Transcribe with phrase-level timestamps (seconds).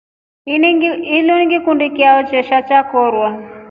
[0.53, 0.67] Ini
[1.45, 3.27] ngikundi chao kishaa chakorwa.